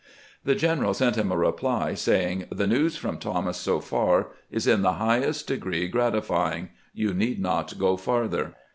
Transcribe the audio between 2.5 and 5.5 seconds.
"The news from Thomas so far is in the highest